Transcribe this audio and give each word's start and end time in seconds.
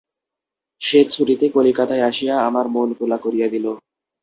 সে 0.81 0.99
ছুটিতে 1.09 1.45
কলিকাতায় 1.49 2.05
আসিয়া 2.05 2.35
আমার 2.39 2.65
মন 2.67 2.87
উতলা 2.93 3.17
করিয়া 3.17 3.47
দিল। 3.47 3.65